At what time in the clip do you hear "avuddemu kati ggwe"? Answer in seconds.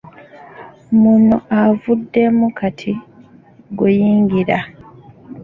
1.63-3.89